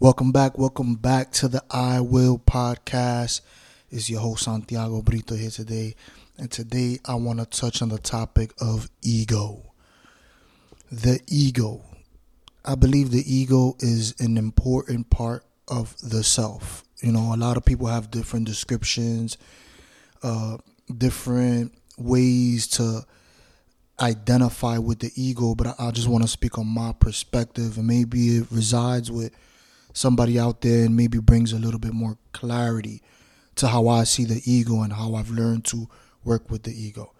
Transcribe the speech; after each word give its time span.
Welcome 0.00 0.30
back. 0.30 0.56
Welcome 0.56 0.94
back 0.94 1.32
to 1.32 1.48
the 1.48 1.60
I 1.72 2.00
Will 2.00 2.38
podcast. 2.38 3.40
It's 3.90 4.08
your 4.08 4.20
host 4.20 4.44
Santiago 4.44 5.02
Brito 5.02 5.34
here 5.34 5.50
today. 5.50 5.96
And 6.38 6.48
today 6.48 7.00
I 7.04 7.16
want 7.16 7.40
to 7.40 7.46
touch 7.46 7.82
on 7.82 7.88
the 7.88 7.98
topic 7.98 8.52
of 8.60 8.88
ego. 9.02 9.72
The 10.92 11.18
ego. 11.26 11.82
I 12.64 12.76
believe 12.76 13.10
the 13.10 13.24
ego 13.26 13.74
is 13.80 14.14
an 14.20 14.38
important 14.38 15.10
part 15.10 15.44
of 15.66 15.96
the 16.00 16.22
self. 16.22 16.84
You 17.02 17.10
know, 17.10 17.34
a 17.34 17.36
lot 17.36 17.56
of 17.56 17.64
people 17.64 17.88
have 17.88 18.08
different 18.08 18.46
descriptions, 18.46 19.36
uh, 20.22 20.58
different 20.96 21.72
ways 21.96 22.68
to 22.68 23.04
identify 23.98 24.78
with 24.78 25.00
the 25.00 25.10
ego, 25.16 25.56
but 25.56 25.66
I, 25.66 25.88
I 25.88 25.90
just 25.90 26.06
want 26.06 26.22
to 26.22 26.28
speak 26.28 26.56
on 26.56 26.68
my 26.68 26.92
perspective 26.92 27.78
and 27.78 27.88
maybe 27.88 28.36
it 28.36 28.46
resides 28.52 29.10
with 29.10 29.32
somebody 29.98 30.38
out 30.38 30.60
there 30.60 30.84
and 30.84 30.96
maybe 30.96 31.18
brings 31.18 31.52
a 31.52 31.58
little 31.58 31.80
bit 31.80 31.92
more 31.92 32.16
clarity 32.32 33.02
to 33.56 33.66
how 33.66 33.88
I 33.88 34.04
see 34.04 34.24
the 34.24 34.40
ego 34.44 34.82
and 34.82 34.92
how 34.92 35.16
I've 35.16 35.30
learned 35.30 35.64
to 35.66 35.88
work 36.22 36.50
with 36.50 36.62
the 36.62 36.70
ego. 36.70 37.12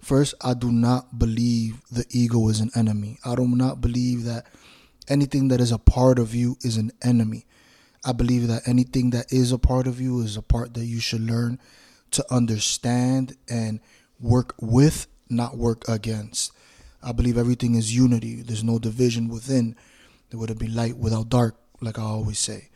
First, 0.00 0.34
I 0.42 0.54
do 0.54 0.72
not 0.72 1.16
believe 1.16 1.80
the 1.92 2.04
ego 2.10 2.48
is 2.48 2.58
an 2.58 2.70
enemy. 2.74 3.18
I 3.24 3.36
do 3.36 3.46
not 3.46 3.80
believe 3.80 4.24
that 4.24 4.46
anything 5.08 5.46
that 5.48 5.60
is 5.60 5.70
a 5.70 5.78
part 5.78 6.18
of 6.18 6.34
you 6.34 6.56
is 6.62 6.76
an 6.76 6.90
enemy. 7.04 7.46
I 8.04 8.10
believe 8.10 8.48
that 8.48 8.66
anything 8.66 9.10
that 9.10 9.32
is 9.32 9.52
a 9.52 9.58
part 9.58 9.86
of 9.86 10.00
you 10.00 10.22
is 10.22 10.36
a 10.36 10.42
part 10.42 10.74
that 10.74 10.86
you 10.86 10.98
should 10.98 11.20
learn 11.20 11.60
to 12.10 12.34
understand 12.34 13.36
and 13.48 13.78
work 14.18 14.54
with, 14.60 15.06
not 15.30 15.56
work 15.56 15.88
against. 15.88 16.50
I 17.00 17.12
believe 17.12 17.38
everything 17.38 17.76
is 17.76 17.94
unity. 17.94 18.42
There's 18.42 18.64
no 18.64 18.80
division 18.80 19.28
within. 19.28 19.76
There 20.30 20.40
would 20.40 20.58
be 20.58 20.66
light 20.66 20.96
without 20.96 21.28
dark 21.28 21.61
like 21.82 21.98
I 21.98 22.02
always 22.02 22.38
say. 22.38 22.68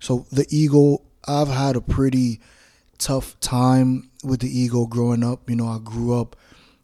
So 0.00 0.26
the 0.32 0.46
ego, 0.48 1.02
I've 1.28 1.48
had 1.48 1.76
a 1.76 1.80
pretty 1.80 2.40
tough 2.98 3.38
time 3.40 4.10
with 4.24 4.40
the 4.40 4.58
ego 4.58 4.86
growing 4.86 5.22
up. 5.22 5.48
You 5.48 5.56
know, 5.56 5.68
I 5.68 5.78
grew 5.82 6.18
up 6.18 6.36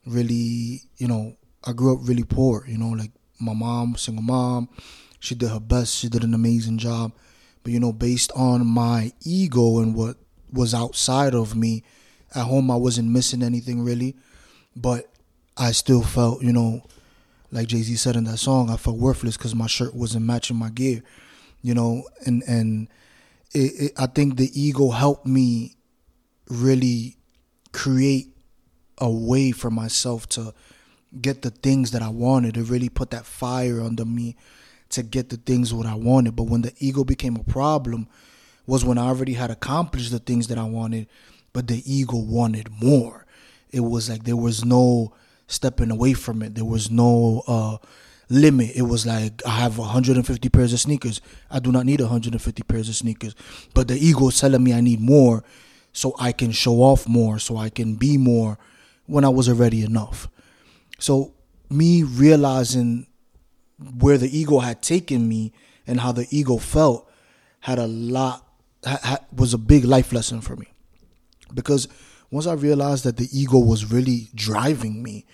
really, 0.07 0.83
you 0.99 1.09
know, 1.09 1.37
I 1.65 1.73
grew 1.73 1.95
up 1.95 2.01
really 2.03 2.25
poor. 2.25 2.65
You 2.69 2.79
know, 2.79 2.91
like 2.91 3.13
my 3.41 3.55
mom, 3.55 3.97
single 3.97 4.23
mom, 4.23 4.69
she 5.19 5.35
did 5.35 5.49
her 5.51 5.61
best. 5.61 5.97
She 5.97 6.09
did 6.09 6.25
an 6.25 6.35
amazing 6.35 6.79
job. 6.79 7.13
But 7.63 7.73
you 7.73 7.81
know, 7.81 7.93
based 7.93 8.31
on 8.37 8.67
my 8.67 9.13
ego 9.25 9.79
and 9.81 9.95
what 9.95 10.17
was 10.53 10.75
outside 10.75 11.35
of 11.35 11.57
me, 11.57 11.83
at 12.35 12.45
home 12.45 12.71
I 12.71 12.77
wasn't 12.77 13.11
missing 13.11 13.43
anything 13.43 13.83
really, 13.83 14.15
but 14.77 15.11
I 15.57 15.73
still 15.73 16.03
felt, 16.03 16.43
you 16.43 16.53
know, 16.53 16.83
like 17.51 17.69
Jay 17.69 17.83
Z 17.83 17.97
said 17.97 18.17
in 18.17 18.25
that 18.25 18.39
song, 18.39 18.69
I 18.69 18.77
felt 18.77 18.99
worthless 18.99 19.37
because 19.37 19.55
my 19.55 19.67
shirt 19.67 19.95
wasn't 19.95 20.27
matching 20.27 20.57
my 20.57 20.69
gear 20.69 21.03
you 21.63 21.75
know, 21.75 22.05
and 22.25 22.43
and 22.47 22.89
it, 23.53 23.73
it, 23.81 23.93
I 23.97 24.07
think 24.07 24.37
the 24.37 24.51
ego 24.59 24.91
helped 24.91 25.27
me 25.27 25.77
really 26.49 27.17
create 27.73 28.29
a 28.99 29.11
way 29.11 29.53
for 29.53 29.71
myself 29.71 30.29
to 30.31 30.55
get 31.21 31.43
the 31.43 31.51
things 31.51 31.91
that 31.91 32.03
I 32.03 32.09
wanted. 32.09 32.55
To 32.55 32.63
really 32.63 32.89
put 32.89 33.11
that 33.11 33.27
fire 33.27 33.81
under 33.81 34.05
me 34.05 34.37
to 34.91 35.03
get 35.03 35.31
the 35.31 35.37
things 35.37 35.75
what 35.75 35.87
I 35.87 35.95
wanted. 35.95 36.37
But 36.37 36.45
when 36.45 36.63
the 36.63 36.73
ego 36.79 37.05
became 37.05 37.37
a 37.37 37.45
problem, 37.45 38.09
was 38.67 38.85
when 38.85 38.99
I 38.99 39.07
already 39.07 39.35
had 39.35 39.51
accomplished 39.51 40.11
the 40.11 40.19
things 40.19 40.49
that 40.49 40.59
I 40.59 40.65
wanted, 40.65 41.09
but 41.53 41.69
the 41.69 41.83
ego 41.91 42.17
wanted 42.17 42.71
more. 42.83 43.27
It 43.71 43.81
was 43.81 44.11
like 44.11 44.25
there 44.25 44.37
was 44.37 44.65
no 44.65 45.15
stepping 45.47 45.91
away 45.91 46.13
from 46.13 46.43
it. 46.43 46.55
There 46.55 46.65
was 46.65 46.91
no 46.91 47.43
uh, 47.47 47.77
limit. 48.29 48.73
It 48.75 48.83
was 48.83 49.07
like 49.07 49.45
I 49.47 49.51
have 49.51 49.79
150 49.79 50.49
pairs 50.49 50.73
of 50.73 50.81
sneakers. 50.81 51.21
I 51.51 51.59
do 51.59 51.73
not 51.73 51.87
need 51.87 52.01
150 52.01 52.63
pairs 52.65 52.89
of 52.89 52.97
sneakers. 52.97 53.35
But 53.75 53.89
the 53.89 53.97
ego 53.97 54.29
is 54.29 54.41
telling 54.41 54.63
me 54.63 54.73
I 54.75 54.81
need 54.81 55.01
more 55.01 55.45
so 55.93 56.15
I 56.19 56.33
can 56.33 56.53
show 56.53 56.83
off 56.83 57.09
more, 57.09 57.39
so 57.39 57.57
I 57.57 57.71
can 57.71 57.95
be 57.95 58.19
more 58.19 58.59
when 59.07 59.25
I 59.25 59.31
was 59.31 59.49
already 59.49 59.83
enough. 59.83 60.29
So 60.99 61.33
me 61.71 62.03
realizing 62.03 63.07
where 63.99 64.19
the 64.19 64.39
ego 64.39 64.59
had 64.59 64.83
taken 64.83 65.27
me 65.29 65.53
and 65.87 66.01
how 66.01 66.13
the 66.13 66.27
ego 66.31 66.59
felt 66.59 67.11
had 67.61 67.79
a 67.79 67.87
lot 67.87 68.47
was 69.33 69.55
a 69.55 69.59
big 69.59 69.85
life 69.85 70.13
lesson 70.13 70.41
for 70.41 70.55
me. 70.57 70.67
Because 71.55 71.89
once 72.31 72.47
I 72.47 72.53
realized 72.53 73.05
that 73.05 73.17
the 73.17 73.29
ego 73.33 73.59
was 73.59 73.91
really 73.91 74.29
driving 74.35 75.03
me, 75.03 75.25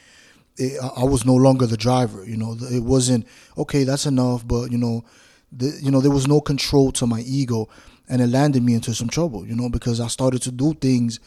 it, 0.57 0.79
I 0.97 1.05
was 1.05 1.25
no 1.25 1.35
longer 1.35 1.67
the 1.67 1.77
driver. 1.77 2.25
You 2.25 2.37
know, 2.37 2.57
it 2.71 2.83
wasn't 2.83 3.27
okay. 3.57 3.85
That's 3.85 4.07
enough. 4.07 4.47
But 4.47 4.71
you 4.71 4.79
know, 4.79 5.05
the, 5.51 5.79
you 5.81 5.91
know, 5.91 6.01
there 6.01 6.11
was 6.11 6.29
no 6.29 6.41
control 6.41 6.93
to 6.93 7.07
my 7.07 7.21
ego, 7.21 7.69
and 8.09 8.21
it 8.23 8.29
landed 8.29 8.63
me 8.63 8.75
into 8.75 8.95
some 8.95 9.09
trouble. 9.09 9.47
You 9.47 9.57
know, 9.57 9.69
because 9.69 10.01
I 10.01 10.09
started 10.09 10.43
to 10.43 10.53
do 10.53 10.75
things 10.75 11.21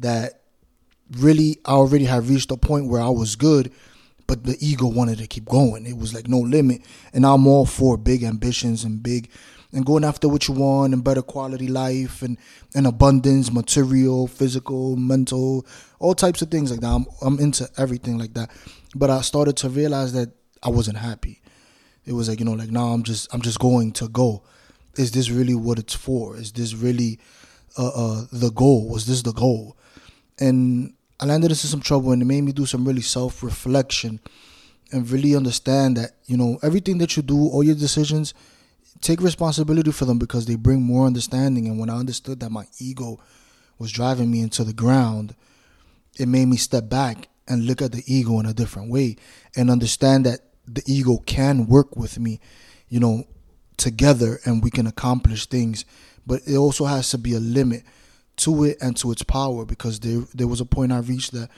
that 0.00 0.40
really 1.12 1.58
I 1.64 1.72
already 1.72 2.04
had 2.04 2.28
reached 2.28 2.50
a 2.50 2.56
point 2.56 2.88
where 2.88 3.02
I 3.02 3.08
was 3.08 3.36
good, 3.36 3.72
but 4.26 4.44
the 4.44 4.56
ego 4.60 4.86
wanted 4.86 5.18
to 5.18 5.26
keep 5.26 5.46
going. 5.46 5.86
It 5.86 5.96
was 5.96 6.14
like 6.14 6.28
no 6.28 6.38
limit, 6.38 6.82
and 7.12 7.26
I'm 7.26 7.46
all 7.46 7.66
for 7.66 7.96
big 7.96 8.22
ambitions 8.22 8.84
and 8.84 9.02
big 9.02 9.30
and 9.72 9.84
going 9.84 10.04
after 10.04 10.28
what 10.28 10.48
you 10.48 10.54
want 10.54 10.94
and 10.94 11.04
better 11.04 11.22
quality 11.22 11.68
life 11.68 12.22
and, 12.22 12.38
and 12.74 12.86
abundance, 12.86 13.52
material, 13.52 14.26
physical, 14.26 14.96
mental, 14.96 15.66
all 15.98 16.14
types 16.14 16.40
of 16.40 16.50
things 16.50 16.70
like 16.70 16.80
that. 16.80 16.88
I'm, 16.88 17.06
I'm 17.20 17.38
into 17.38 17.68
everything 17.76 18.18
like 18.18 18.34
that. 18.34 18.50
But 18.94 19.10
I 19.10 19.20
started 19.20 19.56
to 19.58 19.68
realize 19.68 20.12
that 20.14 20.30
I 20.62 20.70
wasn't 20.70 20.98
happy. 20.98 21.42
It 22.06 22.12
was 22.12 22.28
like, 22.28 22.38
you 22.38 22.46
know, 22.46 22.52
like 22.52 22.70
now 22.70 22.86
I'm 22.86 23.02
just 23.02 23.32
I'm 23.34 23.42
just 23.42 23.58
going 23.58 23.92
to 23.92 24.08
go. 24.08 24.42
Is 24.96 25.12
this 25.12 25.30
really 25.30 25.54
what 25.54 25.78
it's 25.78 25.94
for? 25.94 26.36
Is 26.36 26.52
this 26.52 26.74
really 26.74 27.20
uh, 27.76 27.88
uh, 27.94 28.24
the 28.32 28.50
goal? 28.50 28.88
Was 28.88 29.06
this 29.06 29.22
the 29.22 29.32
goal? 29.32 29.76
And 30.40 30.94
I 31.20 31.26
landed 31.26 31.50
into 31.50 31.66
some 31.66 31.80
trouble 31.80 32.12
and 32.12 32.22
it 32.22 32.24
made 32.24 32.40
me 32.42 32.52
do 32.52 32.64
some 32.64 32.86
really 32.86 33.02
self 33.02 33.42
reflection 33.42 34.20
and 34.90 35.08
really 35.10 35.36
understand 35.36 35.98
that, 35.98 36.12
you 36.26 36.36
know, 36.36 36.58
everything 36.62 36.96
that 36.98 37.16
you 37.16 37.22
do, 37.22 37.36
all 37.36 37.62
your 37.62 37.74
decisions, 37.74 38.32
take 39.00 39.20
responsibility 39.20 39.92
for 39.92 40.04
them 40.04 40.18
because 40.18 40.46
they 40.46 40.56
bring 40.56 40.82
more 40.82 41.06
understanding. 41.06 41.66
And 41.66 41.78
when 41.78 41.90
I 41.90 41.96
understood 41.96 42.40
that 42.40 42.50
my 42.50 42.66
ego 42.78 43.18
was 43.78 43.92
driving 43.92 44.30
me 44.30 44.40
into 44.40 44.64
the 44.64 44.72
ground, 44.72 45.34
it 46.18 46.26
made 46.26 46.46
me 46.46 46.56
step 46.56 46.88
back 46.88 47.28
and 47.46 47.66
look 47.66 47.80
at 47.80 47.92
the 47.92 48.02
ego 48.06 48.38
in 48.40 48.46
a 48.46 48.54
different 48.54 48.90
way 48.90 49.16
and 49.56 49.70
understand 49.70 50.26
that 50.26 50.40
the 50.66 50.82
ego 50.86 51.18
can 51.26 51.66
work 51.66 51.96
with 51.96 52.18
me, 52.18 52.40
you 52.88 53.00
know, 53.00 53.24
together 53.76 54.40
and 54.44 54.62
we 54.62 54.70
can 54.70 54.86
accomplish 54.86 55.46
things. 55.46 55.84
But 56.26 56.42
it 56.46 56.56
also 56.56 56.84
has 56.84 57.10
to 57.10 57.18
be 57.18 57.34
a 57.34 57.40
limit 57.40 57.84
to 58.36 58.64
it 58.64 58.78
and 58.80 58.96
to 58.98 59.10
its 59.10 59.22
power 59.22 59.64
because 59.64 60.00
there 60.00 60.22
there 60.34 60.46
was 60.46 60.60
a 60.60 60.64
point 60.64 60.92
I 60.92 60.98
reached 60.98 61.32
that, 61.32 61.48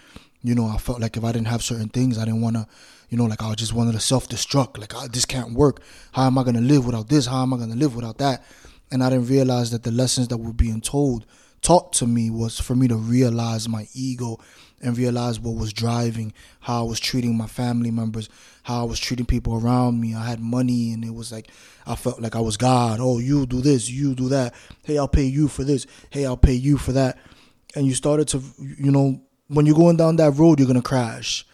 you 0.43 0.55
know, 0.55 0.67
I 0.67 0.79
felt 0.79 1.01
like 1.01 1.17
if 1.17 1.25
I 1.25 1.33
didn't 1.33 1.49
have 1.49 1.63
certain 1.63 1.89
things, 1.89 2.19
I 2.19 2.25
didn't 2.25 2.41
want 2.41 2.57
to 2.57 2.67
you 3.11 3.19
know, 3.19 3.25
like 3.25 3.43
I 3.43 3.53
just 3.55 3.75
wanted 3.75 3.93
to 3.93 4.01
self 4.01 4.29
destruct. 4.29 4.79
Like 4.79 5.13
this 5.13 5.25
can't 5.25 5.53
work. 5.53 5.83
How 6.13 6.27
am 6.27 6.39
I 6.39 6.45
gonna 6.45 6.61
live 6.61 6.87
without 6.87 7.09
this? 7.09 7.27
How 7.27 7.43
am 7.43 7.53
I 7.53 7.59
gonna 7.59 7.75
live 7.75 7.95
without 7.95 8.19
that? 8.19 8.45
And 8.91 9.05
I 9.05 9.11
didn't 9.11 9.27
realize 9.27 9.73
that 9.73 9.83
the 9.83 9.91
lessons 9.91 10.29
that 10.29 10.39
were 10.39 10.53
being 10.53 10.81
told, 10.81 11.27
taught 11.61 11.93
to 11.95 12.07
me, 12.07 12.31
was 12.31 12.61
for 12.61 12.75
me 12.75 12.89
to 12.89 12.97
realize 12.97 13.69
my 13.69 13.89
ego 13.95 14.39
and 14.81 14.97
realize 14.97 15.39
what 15.39 15.57
was 15.57 15.73
driving, 15.73 16.33
how 16.61 16.81
I 16.81 16.89
was 16.89 17.01
treating 17.01 17.37
my 17.37 17.47
family 17.47 17.91
members, 17.91 18.29
how 18.63 18.81
I 18.81 18.85
was 18.85 18.99
treating 18.99 19.27
people 19.27 19.55
around 19.61 20.01
me. 20.01 20.15
I 20.15 20.25
had 20.25 20.41
money 20.41 20.93
and 20.93 21.05
it 21.05 21.15
was 21.15 21.33
like 21.33 21.51
I 21.87 21.97
felt 21.97 22.21
like 22.21 22.37
I 22.37 22.41
was 22.41 22.57
God. 22.57 23.01
Oh, 23.01 23.19
you 23.19 23.45
do 23.45 23.61
this, 23.61 23.91
you 23.91 24.15
do 24.15 24.29
that. 24.29 24.55
Hey, 24.85 24.99
I'll 24.99 25.09
pay 25.09 25.25
you 25.25 25.49
for 25.49 25.65
this. 25.65 25.87
Hey, 26.11 26.27
I'll 26.27 26.37
pay 26.37 26.55
you 26.55 26.79
for 26.79 26.93
that. 26.93 27.19
And 27.75 27.87
you 27.87 27.95
started 27.95 28.29
to, 28.29 28.43
you 28.59 28.93
know, 28.93 29.21
when 29.51 29.67
you're 29.67 29.75
going 29.75 29.97
down 29.97 30.15
that 30.17 30.31
road, 30.33 30.59
you're 30.59 30.69
gonna 30.69 30.81
crash. 30.81 31.45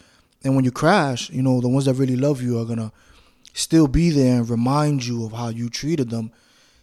And 0.45 0.55
when 0.55 0.67
you 0.67 0.71
crash, 0.71 1.31
you 1.31 1.43
know, 1.43 1.61
the 1.63 1.69
ones 1.69 1.87
that 1.87 1.95
really 1.95 2.15
love 2.15 2.43
you 2.43 2.61
are 2.61 2.77
to 2.77 2.93
still 3.55 3.89
be 3.89 4.11
there 4.11 4.37
and 4.37 4.49
remind 4.49 5.07
you 5.07 5.25
of 5.25 5.33
how 5.33 5.49
you 5.49 5.71
treated 5.71 6.11
them 6.11 6.31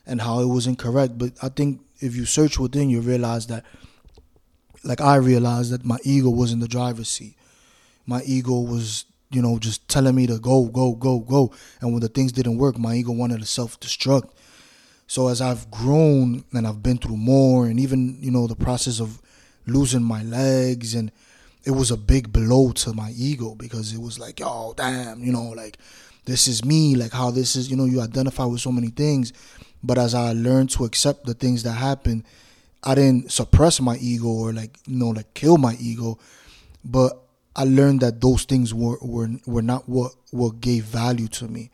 and 0.07 0.22
how 0.22 0.39
it 0.39 0.48
was 0.48 0.65
incorrect. 0.65 1.19
But 1.19 1.33
I 1.42 1.50
think 1.50 1.81
if 2.00 2.15
you 2.15 2.25
search 2.25 2.57
within, 2.57 2.89
you 2.89 3.00
realize 3.00 3.45
that, 3.48 3.63
like 4.83 5.01
I 5.01 5.15
realized 5.18 5.71
that 5.71 5.86
my 5.86 6.00
ego 6.04 6.31
was 6.31 6.51
in 6.51 6.60
the 6.60 6.68
driver's 6.68 7.10
seat. 7.10 7.36
My 8.07 8.24
ego 8.24 8.59
was, 8.59 9.06
you 9.30 9.42
know, 9.42 9.59
just 9.59 9.88
telling 9.88 10.16
me 10.16 10.25
to 10.25 10.39
go, 10.39 10.66
go, 10.66 10.94
go, 10.94 11.19
go. 11.19 11.51
And 11.80 11.92
when 11.92 12.01
the 12.01 12.09
things 12.09 12.31
didn't 12.31 12.57
work, 12.57 12.80
my 12.80 12.95
ego 12.95 13.12
wanted 13.12 13.39
to 13.39 13.45
self 13.45 13.80
destruct. 13.80 14.31
So 15.06 15.27
as 15.27 15.42
I've 15.42 15.69
grown 15.69 16.44
and 16.54 16.66
I've 16.66 16.81
been 16.81 16.98
through 16.98 17.18
more, 17.18 17.68
and 17.68 17.80
even, 17.80 18.18
you 18.19 18.31
know, 18.31 18.48
the 18.48 18.56
process 18.56 19.00
of 19.00 19.21
losing 19.65 20.04
my 20.04 20.24
legs 20.24 20.94
and 20.95 21.12
it 21.65 21.71
was 21.71 21.92
a 21.92 21.98
big 21.98 22.31
blow 22.31 22.71
to 22.71 22.94
my 22.94 23.12
ego 23.15 23.56
because 23.56 23.94
it 23.94 24.00
was 24.01 24.19
like, 24.19 24.42
oh 24.44 24.74
damn, 24.75 25.24
you 25.24 25.31
know, 25.31 25.50
like 25.50 25.77
this 26.25 26.48
is 26.48 26.63
me, 26.63 26.95
like 26.95 27.12
how 27.12 27.31
this 27.31 27.56
is, 27.56 27.69
you 27.69 27.77
know, 27.77 27.86
you 27.86 28.01
identify 28.01 28.45
with 28.45 28.62
so 28.62 28.71
many 28.71 28.88
things. 28.89 29.33
But 29.83 29.98
as 29.98 30.13
I 30.13 30.33
learned 30.33 30.69
to 30.71 30.86
accept 30.86 31.25
the 31.25 31.33
things 31.33 31.63
that 31.63 31.74
happened, 31.74 32.24
I 32.83 32.95
didn't 32.95 33.31
suppress 33.31 33.80
my 33.80 33.98
ego 33.98 34.27
or 34.27 34.54
like, 34.54 34.77
you 34.88 34.98
know, 34.98 35.10
like 35.10 35.33
kill 35.33 35.57
my 35.57 35.75
ego. 35.80 36.19
But 36.83 37.19
I 37.56 37.63
learned 37.66 38.01
that 38.01 38.19
those 38.19 38.44
things 38.44 38.74
were 38.74 38.98
were 39.01 39.30
were 39.45 39.62
not 39.62 39.88
what 39.88 40.13
what 40.31 40.59
gave 40.59 40.86
value 40.86 41.27
to 41.30 41.48
me. 41.48 41.69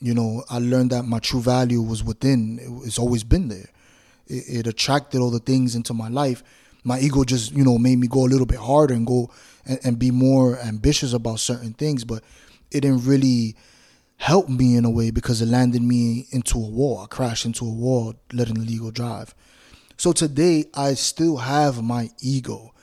You 0.00 0.14
know, 0.14 0.44
I 0.50 0.58
learned 0.58 0.90
that 0.90 1.04
my 1.04 1.18
true 1.18 1.40
value 1.40 1.82
was 1.82 2.02
within. 2.02 2.58
It's 2.84 2.98
always 2.98 3.22
been 3.22 3.48
there. 3.48 3.70
It, 4.26 4.44
it 4.48 4.66
attracted 4.66 5.20
all 5.20 5.30
the 5.30 5.38
things 5.38 5.74
into 5.74 5.94
my 5.94 6.08
life. 6.08 6.42
My 6.84 7.00
ego 7.00 7.24
just, 7.24 7.52
you 7.52 7.64
know, 7.64 7.78
made 7.78 7.98
me 7.98 8.06
go 8.06 8.24
a 8.24 8.28
little 8.28 8.46
bit 8.46 8.58
harder 8.58 8.94
and 8.94 9.06
go 9.06 9.30
and, 9.66 9.78
and 9.82 9.98
be 9.98 10.10
more 10.10 10.58
ambitious 10.60 11.12
about 11.12 11.40
certain 11.40 11.72
things, 11.72 12.04
but 12.04 12.22
it 12.70 12.80
didn't 12.80 13.06
really 13.06 13.56
help 14.16 14.48
me 14.48 14.76
in 14.76 14.84
a 14.84 14.90
way 14.90 15.10
because 15.10 15.42
it 15.42 15.46
landed 15.46 15.82
me 15.82 16.26
into 16.30 16.58
a 16.58 16.68
wall. 16.68 17.00
I 17.00 17.06
crashed 17.06 17.46
into 17.46 17.64
a 17.64 17.72
wall 17.72 18.14
letting 18.32 18.54
the 18.54 18.72
ego 18.72 18.90
drive. 18.90 19.34
So 19.96 20.12
today 20.12 20.66
I 20.74 20.94
still 20.94 21.38
have 21.38 21.82
my 21.82 22.10
ego, 22.20 22.74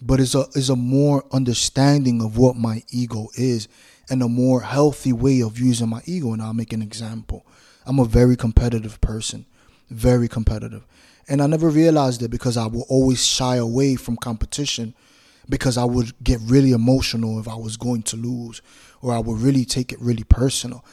but 0.00 0.20
it's 0.20 0.34
a 0.34 0.46
it's 0.54 0.68
a 0.68 0.76
more 0.76 1.24
understanding 1.32 2.22
of 2.22 2.38
what 2.38 2.56
my 2.56 2.82
ego 2.90 3.28
is 3.34 3.68
and 4.08 4.22
a 4.22 4.28
more 4.28 4.60
healthy 4.60 5.12
way 5.12 5.40
of 5.40 5.58
using 5.58 5.88
my 5.88 6.02
ego. 6.06 6.32
And 6.32 6.42
I'll 6.42 6.54
make 6.54 6.72
an 6.72 6.82
example. 6.82 7.44
I'm 7.86 7.98
a 7.98 8.04
very 8.04 8.36
competitive 8.36 9.00
person, 9.00 9.46
very 9.90 10.28
competitive. 10.28 10.86
And 11.28 11.40
I 11.40 11.46
never 11.46 11.68
realized 11.68 12.22
it 12.22 12.30
because 12.30 12.56
I 12.56 12.66
would 12.66 12.84
always 12.88 13.24
shy 13.24 13.56
away 13.56 13.96
from 13.96 14.16
competition 14.16 14.94
because 15.48 15.76
I 15.76 15.84
would 15.84 16.12
get 16.22 16.40
really 16.42 16.72
emotional 16.72 17.38
if 17.38 17.48
I 17.48 17.56
was 17.56 17.76
going 17.76 18.02
to 18.04 18.16
lose 18.16 18.62
or 19.02 19.14
I 19.14 19.18
would 19.18 19.38
really 19.38 19.64
take 19.64 19.92
it 19.92 20.00
really 20.00 20.24
personal. 20.24 20.84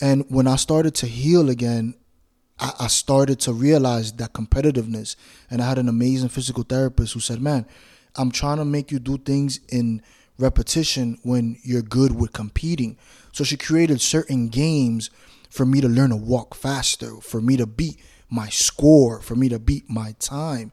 And 0.00 0.24
when 0.28 0.46
I 0.46 0.56
started 0.56 0.94
to 0.96 1.06
heal 1.06 1.48
again, 1.50 1.94
I, 2.58 2.72
I 2.80 2.86
started 2.88 3.40
to 3.40 3.52
realize 3.52 4.12
that 4.14 4.32
competitiveness. 4.32 5.16
And 5.50 5.62
I 5.62 5.68
had 5.68 5.78
an 5.78 5.88
amazing 5.88 6.28
physical 6.28 6.64
therapist 6.64 7.14
who 7.14 7.20
said, 7.20 7.40
Man, 7.40 7.66
I'm 8.16 8.30
trying 8.30 8.58
to 8.58 8.64
make 8.64 8.90
you 8.90 8.98
do 8.98 9.18
things 9.18 9.60
in 9.68 10.02
repetition 10.38 11.18
when 11.22 11.58
you're 11.62 11.82
good 11.82 12.18
with 12.18 12.32
competing. 12.32 12.96
So 13.32 13.44
she 13.44 13.56
created 13.56 14.00
certain 14.00 14.48
games 14.48 15.10
for 15.50 15.64
me 15.64 15.80
to 15.80 15.88
learn 15.88 16.10
to 16.10 16.16
walk 16.16 16.54
faster, 16.54 17.16
for 17.20 17.40
me 17.40 17.56
to 17.56 17.66
beat 17.66 18.00
my 18.30 18.48
score, 18.48 19.20
for 19.20 19.34
me 19.34 19.48
to 19.48 19.58
beat 19.58 19.88
my 19.88 20.14
time. 20.18 20.72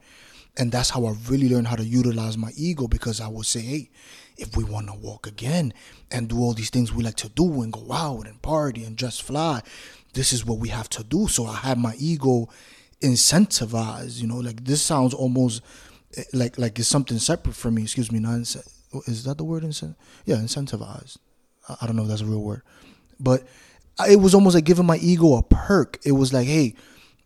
And 0.57 0.71
that's 0.71 0.89
how 0.89 1.05
I 1.05 1.15
really 1.29 1.49
learned 1.49 1.67
how 1.67 1.75
to 1.75 1.83
utilize 1.83 2.37
my 2.37 2.51
ego 2.57 2.87
because 2.87 3.21
I 3.21 3.27
would 3.27 3.45
say, 3.45 3.61
hey, 3.61 3.89
if 4.37 4.57
we 4.57 4.63
want 4.63 4.87
to 4.87 4.93
walk 4.93 5.27
again 5.27 5.73
and 6.09 6.27
do 6.27 6.39
all 6.39 6.53
these 6.53 6.69
things 6.69 6.93
we 6.93 7.03
like 7.03 7.15
to 7.17 7.29
do 7.29 7.61
and 7.61 7.71
go 7.71 7.91
out 7.91 8.27
and 8.27 8.41
party 8.41 8.83
and 8.83 8.97
just 8.97 9.23
fly, 9.23 9.61
this 10.13 10.33
is 10.33 10.45
what 10.45 10.59
we 10.59 10.69
have 10.69 10.89
to 10.89 11.03
do. 11.03 11.27
So 11.27 11.45
I 11.45 11.55
had 11.55 11.77
my 11.77 11.93
ego 11.97 12.49
incentivized, 13.01 14.21
you 14.21 14.27
know, 14.27 14.37
like 14.37 14.65
this 14.65 14.81
sounds 14.81 15.13
almost 15.13 15.61
eh, 16.17 16.23
like 16.33 16.57
like 16.57 16.77
it's 16.79 16.87
something 16.87 17.17
separate 17.17 17.55
from 17.55 17.75
me. 17.75 17.83
Excuse 17.83 18.11
me, 18.11 18.19
not 18.19 18.39
is 19.05 19.23
that 19.23 19.37
the 19.37 19.43
word 19.43 19.63
incent? 19.63 19.95
Yeah, 20.25 20.35
incentivized. 20.35 21.17
I 21.81 21.85
don't 21.85 21.95
know 21.95 22.03
if 22.03 22.09
that's 22.09 22.21
a 22.21 22.25
real 22.25 22.41
word, 22.41 22.63
but 23.19 23.43
it 24.07 24.19
was 24.19 24.33
almost 24.33 24.55
like 24.55 24.65
giving 24.65 24.85
my 24.85 24.97
ego 24.97 25.35
a 25.35 25.43
perk. 25.43 25.99
It 26.03 26.13
was 26.13 26.33
like, 26.33 26.47
hey, 26.47 26.75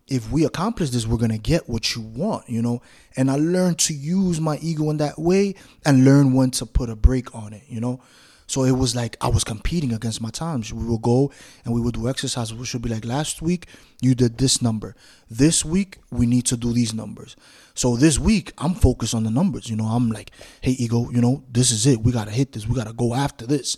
if 0.08 0.30
we 0.30 0.44
accomplish 0.44 0.90
this, 0.90 1.06
we're 1.06 1.16
gonna 1.16 1.38
get 1.38 1.68
what 1.68 1.94
you 1.94 2.02
want, 2.02 2.48
you 2.48 2.62
know. 2.62 2.80
And 3.16 3.30
I 3.30 3.36
learned 3.36 3.78
to 3.80 3.94
use 3.94 4.40
my 4.40 4.58
ego 4.58 4.90
in 4.90 4.98
that 4.98 5.18
way 5.18 5.54
and 5.84 6.04
learn 6.04 6.32
when 6.32 6.50
to 6.52 6.66
put 6.66 6.90
a 6.90 6.96
break 6.96 7.34
on 7.34 7.52
it, 7.52 7.62
you 7.68 7.80
know. 7.80 8.00
So 8.46 8.62
it 8.62 8.72
was 8.72 8.94
like 8.94 9.16
I 9.20 9.28
was 9.28 9.42
competing 9.42 9.92
against 9.92 10.20
my 10.20 10.30
times. 10.30 10.72
We 10.72 10.84
would 10.84 11.02
go 11.02 11.32
and 11.64 11.74
we 11.74 11.80
would 11.80 11.94
do 11.94 12.08
exercise. 12.08 12.54
We 12.54 12.64
should 12.64 12.82
be 12.82 12.88
like 12.88 13.04
last 13.04 13.42
week 13.42 13.66
you 14.00 14.14
did 14.14 14.38
this 14.38 14.62
number. 14.62 14.94
This 15.28 15.64
week 15.64 15.98
we 16.12 16.26
need 16.26 16.46
to 16.46 16.56
do 16.56 16.72
these 16.72 16.94
numbers. 16.94 17.34
So 17.74 17.96
this 17.96 18.18
week 18.18 18.52
I'm 18.58 18.74
focused 18.74 19.14
on 19.14 19.24
the 19.24 19.30
numbers. 19.32 19.68
You 19.68 19.74
know, 19.74 19.86
I'm 19.86 20.10
like, 20.10 20.30
hey 20.60 20.72
ego, 20.72 21.10
you 21.10 21.20
know, 21.20 21.42
this 21.50 21.72
is 21.72 21.86
it. 21.86 22.02
We 22.02 22.12
gotta 22.12 22.30
hit 22.30 22.52
this. 22.52 22.68
We 22.68 22.76
gotta 22.76 22.92
go 22.92 23.14
after 23.14 23.46
this 23.46 23.76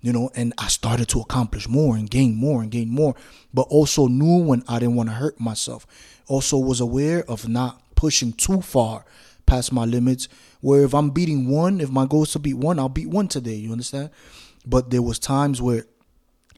you 0.00 0.12
know, 0.12 0.30
and 0.34 0.52
I 0.58 0.68
started 0.68 1.08
to 1.08 1.20
accomplish 1.20 1.68
more 1.68 1.96
and 1.96 2.08
gain 2.08 2.34
more 2.34 2.62
and 2.62 2.70
gain 2.70 2.88
more, 2.88 3.14
but 3.52 3.62
also 3.62 4.06
knew 4.06 4.38
when 4.38 4.62
I 4.66 4.78
didn't 4.78 4.96
want 4.96 5.08
to 5.10 5.14
hurt 5.14 5.38
myself. 5.40 5.86
Also 6.26 6.56
was 6.58 6.80
aware 6.80 7.24
of 7.28 7.48
not 7.48 7.82
pushing 7.94 8.32
too 8.32 8.62
far 8.62 9.04
past 9.46 9.72
my 9.72 9.84
limits. 9.84 10.28
Where 10.60 10.84
if 10.84 10.94
I'm 10.94 11.10
beating 11.10 11.48
one, 11.48 11.80
if 11.80 11.90
my 11.90 12.06
goal 12.06 12.22
is 12.22 12.32
to 12.32 12.38
beat 12.38 12.54
one, 12.54 12.78
I'll 12.78 12.88
beat 12.88 13.08
one 13.08 13.28
today. 13.28 13.54
You 13.54 13.72
understand? 13.72 14.10
But 14.66 14.90
there 14.90 15.02
was 15.02 15.18
times 15.18 15.60
where 15.60 15.86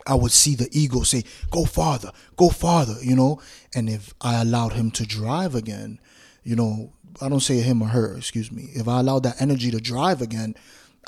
I 0.06 0.14
would 0.14 0.32
see 0.32 0.54
the 0.54 0.68
ego 0.72 1.02
say, 1.02 1.24
"Go 1.50 1.64
farther, 1.64 2.10
go 2.36 2.48
farther," 2.48 2.96
you 3.02 3.14
know. 3.14 3.40
And 3.74 3.88
if 3.88 4.12
I 4.20 4.40
allowed 4.40 4.72
him 4.72 4.90
to 4.92 5.06
drive 5.06 5.54
again, 5.54 6.00
you 6.42 6.56
know, 6.56 6.92
I 7.20 7.28
don't 7.28 7.40
say 7.40 7.60
him 7.60 7.82
or 7.82 7.88
her, 7.88 8.16
excuse 8.16 8.50
me. 8.50 8.70
If 8.74 8.88
I 8.88 9.00
allowed 9.00 9.22
that 9.22 9.40
energy 9.40 9.70
to 9.70 9.80
drive 9.80 10.20
again, 10.20 10.56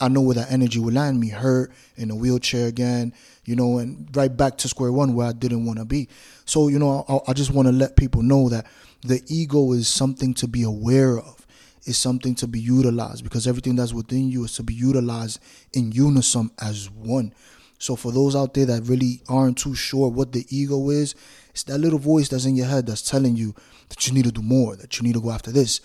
I 0.00 0.08
know 0.08 0.20
where 0.20 0.35
that 0.35 0.50
energy 0.50 0.81
would 0.81 0.94
land 0.94 1.20
me 1.20 1.29
hurt 1.29 1.73
in 1.96 2.11
a 2.11 2.17
wheelchair 2.17 2.67
again, 2.67 3.12
you 3.44 3.55
know, 3.55 3.79
and 3.79 4.08
right 4.17 4.35
back 4.35 4.58
to 4.58 4.69
square 4.69 4.93
one 4.93 5.14
where 5.14 5.29
I 5.29 5.32
didn't 5.32 5.67
want 5.67 5.79
to 5.79 5.85
be. 5.85 6.08
So, 6.44 6.69
you 6.69 6.79
know, 6.79 7.05
I, 7.08 7.31
I 7.31 7.32
just 7.32 7.52
want 7.52 7.69
to 7.69 7.73
let 7.73 7.96
people 7.96 8.23
know 8.23 8.49
that 8.49 8.67
the 9.02 9.23
ego 9.29 9.73
is 9.73 9.87
something 9.87 10.35
to 10.35 10.49
be 10.49 10.62
aware 10.62 11.19
of, 11.19 11.46
is 11.85 11.96
something 11.96 12.35
to 12.37 12.49
be 12.49 12.58
utilized 12.58 13.23
because 13.23 13.46
everything 13.46 13.76
that's 13.76 13.93
within 13.93 14.31
you 14.31 14.44
is 14.44 14.55
to 14.55 14.62
be 14.62 14.75
utilized 14.75 15.38
in 15.73 15.93
unison 15.93 16.50
as 16.61 16.91
one. 16.91 17.32
So, 17.79 17.96
for 17.96 18.11
those 18.11 18.35
out 18.35 18.55
there 18.55 18.67
that 18.67 18.85
really 18.85 19.20
aren't 19.29 19.58
too 19.58 19.75
sure 19.75 20.08
what 20.08 20.32
the 20.32 20.46
ego 20.49 20.91
is, 20.91 21.14
it's 21.50 21.64
that 21.64 21.79
little 21.79 21.99
voice 21.99 22.29
that's 22.29 22.46
in 22.46 22.56
your 22.56 22.67
head 22.67 22.87
that's 22.87 23.02
telling 23.02 23.37
you 23.37 23.55
that 23.91 24.06
you 24.06 24.14
need 24.14 24.25
to 24.25 24.32
do 24.32 24.43
more, 24.43 24.75
that 24.76 24.99
you 24.99 25.05
need 25.05 25.14
to 25.14 25.20
go 25.20 25.31
after 25.31 25.52
this. 25.52 25.81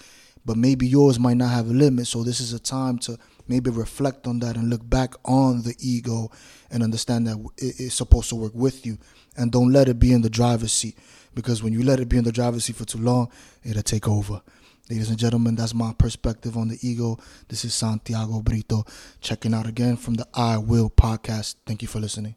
But 0.45 0.57
maybe 0.57 0.87
yours 0.87 1.19
might 1.19 1.37
not 1.37 1.49
have 1.51 1.69
a 1.69 1.73
limit. 1.73 2.07
So, 2.07 2.23
this 2.23 2.39
is 2.39 2.53
a 2.53 2.59
time 2.59 2.97
to 2.99 3.17
maybe 3.47 3.69
reflect 3.69 4.27
on 4.27 4.39
that 4.39 4.55
and 4.55 4.69
look 4.69 4.87
back 4.89 5.13
on 5.25 5.63
the 5.63 5.75
ego 5.79 6.31
and 6.71 6.83
understand 6.83 7.27
that 7.27 7.37
it's 7.57 7.95
supposed 7.95 8.29
to 8.29 8.35
work 8.35 8.53
with 8.55 8.85
you. 8.85 8.97
And 9.35 9.51
don't 9.51 9.71
let 9.71 9.89
it 9.89 9.99
be 9.99 10.13
in 10.13 10.21
the 10.21 10.29
driver's 10.29 10.73
seat 10.73 10.97
because 11.33 11.63
when 11.63 11.73
you 11.73 11.83
let 11.83 11.99
it 11.99 12.09
be 12.09 12.17
in 12.17 12.23
the 12.23 12.31
driver's 12.31 12.65
seat 12.65 12.75
for 12.75 12.85
too 12.85 12.99
long 12.99 13.29
it'll 13.63 13.81
take 13.81 14.07
over. 14.07 14.41
Ladies 14.89 15.09
and 15.09 15.17
gentlemen 15.17 15.55
that's 15.55 15.73
my 15.73 15.93
perspective 15.93 16.57
on 16.57 16.67
the 16.67 16.77
ego. 16.81 17.17
This 17.47 17.65
is 17.65 17.73
santiago 17.73 18.41
brito 18.41 18.85
checking 19.21 19.53
out 19.53 19.67
again 19.67 19.97
from 19.97 20.15
the 20.15 20.27
i 20.33 20.57
will 20.57 20.89
podcast. 20.89 21.55
Thank 21.65 21.81
you 21.81 21.87
for 21.87 21.99
listening 21.99 22.35